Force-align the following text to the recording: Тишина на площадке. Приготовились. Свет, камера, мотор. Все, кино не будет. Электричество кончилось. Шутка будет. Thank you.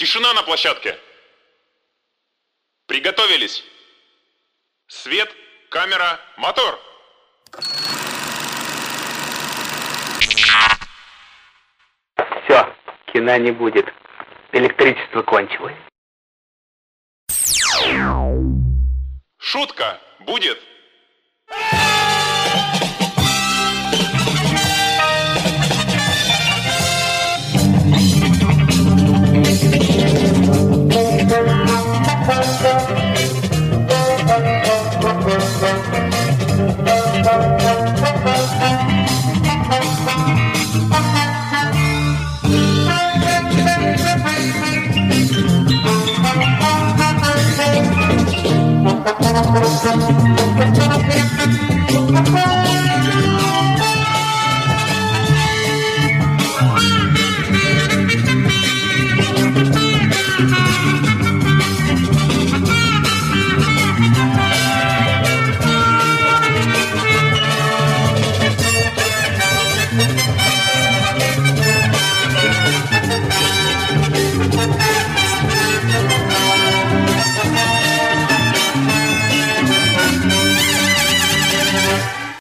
Тишина 0.00 0.32
на 0.32 0.42
площадке. 0.42 0.98
Приготовились. 2.86 3.62
Свет, 4.86 5.30
камера, 5.68 6.18
мотор. 6.38 6.80
Все, 12.16 12.74
кино 13.12 13.36
не 13.36 13.50
будет. 13.50 13.92
Электричество 14.52 15.20
кончилось. 15.20 15.76
Шутка 19.36 20.00
будет. 20.20 20.58
Thank 49.02 49.20
you. 51.62 51.69